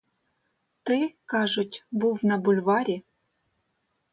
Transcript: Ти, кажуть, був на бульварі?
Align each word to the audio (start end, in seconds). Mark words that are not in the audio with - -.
Ти, 0.83 1.09
кажуть, 1.25 1.85
був 1.91 2.25
на 2.25 2.37
бульварі? 2.37 3.03